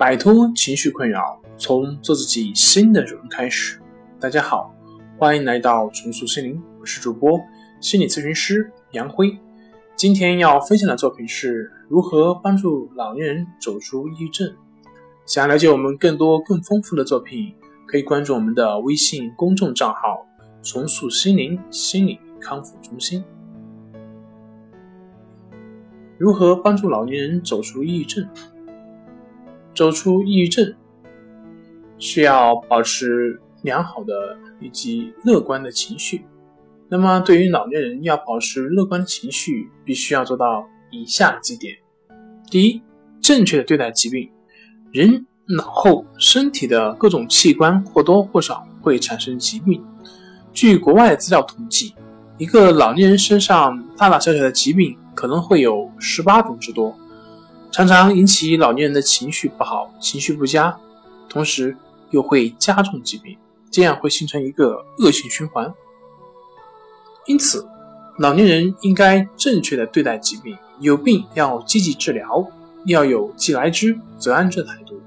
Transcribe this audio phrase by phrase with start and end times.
[0.00, 3.78] 摆脱情绪困扰，从做自己新的主人开始。
[4.18, 4.74] 大家好，
[5.18, 7.38] 欢迎来到重塑心灵，我是主播
[7.82, 9.38] 心理咨询师杨辉。
[9.96, 14.50] 今天要分享的作品是如何帮助老年人走出抑郁症。
[15.26, 17.54] 想了解我们更多更丰富的作品，
[17.86, 20.26] 可以关注我们的微信公众账号
[20.64, 23.22] “重塑心灵心理康复中心”。
[26.16, 28.26] 如何帮助老年人走出抑郁症？
[29.80, 30.74] 走出抑郁症
[31.96, 34.12] 需要保持良好的
[34.60, 36.22] 以及乐观的情绪。
[36.86, 41.74] 那么，对于老年人要保持乐观情绪，必须要做到以下几点：
[42.50, 42.82] 第一，
[43.22, 44.30] 正确的对待疾病。
[44.92, 49.82] 人老后身体的各种器官或多或少会产生疾病。
[50.52, 51.94] 据国外资料统计，
[52.36, 54.94] 一个老年人身上大大小小的疾病。
[55.12, 56.94] 可能会有十八种之多，
[57.70, 60.76] 常常引起老年人的情绪不好、情绪不佳，
[61.28, 61.76] 同时
[62.10, 63.36] 又会加重疾病，
[63.70, 65.72] 这样会形成一个恶性循环。
[67.26, 67.64] 因此，
[68.18, 72.44] 老年人应该正确的对待疾病，有病要积极治疗，
[72.86, 75.00] 要有既来之则安之的态度。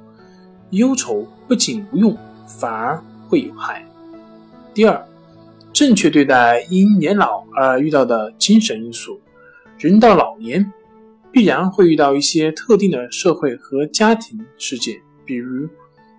[0.70, 2.18] 忧愁不仅无用，
[2.48, 3.86] 反而会有害。
[4.74, 5.06] 第二，
[5.74, 9.20] 正确对待因年老而遇到的精神因素。
[9.78, 10.72] 人到老年，
[11.34, 15.68] 必然会遇到一些特定的社会和家庭事件，比如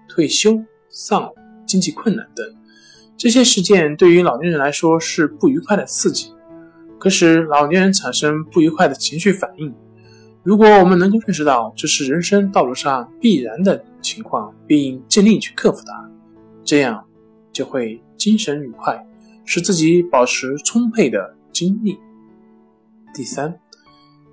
[0.09, 1.33] 退休、丧偶、
[1.65, 2.45] 经济困难等。
[3.17, 6.33] 这些事件对于老年人来说是不愉快的刺激，
[6.99, 9.73] 可使老年人产生不愉快的情绪反应。
[10.43, 16.11] 如果我们能够认识到这是人生道路上必然的情况，并尽力去克服它，
[16.65, 17.03] 这样
[17.53, 19.01] 就会精神愉快，
[19.45, 21.97] 使自己保持充沛的精力。
[23.15, 23.61] 第三，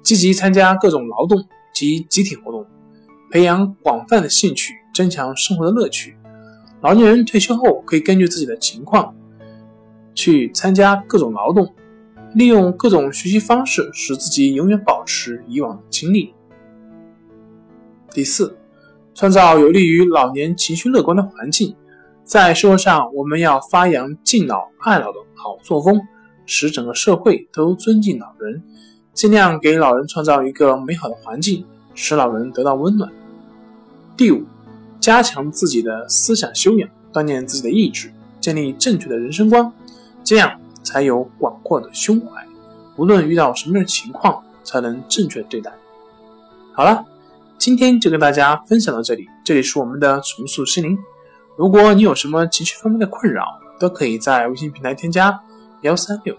[0.03, 2.65] 积极参加各种劳动及集体活动，
[3.31, 6.17] 培养广泛的兴趣，增强生活的乐趣。
[6.81, 9.15] 老年人退休后可以根据自己的情况
[10.15, 11.73] 去参加各种劳动，
[12.33, 16.33] 利用各种学习方式，使自己永远保持以往的经历。
[18.11, 18.57] 第四，
[19.13, 21.75] 创造有利于老年情绪乐观的环境。
[22.23, 26.01] 在社会上，我们要发扬敬老爱老的好作风。
[26.47, 28.61] 使整个社会都尊敬老人，
[29.13, 33.11] 尽量给老人创造一个美好的环境，使老人得到温暖。
[34.15, 34.43] 第五，
[34.99, 39.71] 加强自己的思想修养，锻炼自己的意志，建立正确的人生观，
[40.23, 42.45] 这样才有广阔的胸怀，
[42.95, 45.71] 无论遇到什么样的情况，才能正确对待。
[46.73, 47.05] 好了，
[47.57, 50.97] 今天就跟大家分享到这里，这里是我们的重塑心灵。
[51.57, 55.37] 如果你有什么情绪方面的困扰，都可以在微信平台添加。
[55.81, 56.35] 幺三六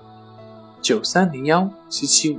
[0.80, 2.38] 九三零幺七七五，